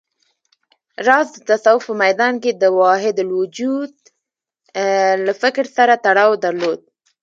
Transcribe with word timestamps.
راز 1.07 1.27
د 1.35 1.39
تصوف 1.49 1.83
په 1.89 1.93
ميدان 2.03 2.33
کې 2.43 2.51
د 2.53 2.63
وحدتالوجود 2.79 3.93
له 5.25 5.33
فکر 5.41 5.65
سره 5.77 5.93
تړاو 6.05 6.41
درلود 6.45 6.79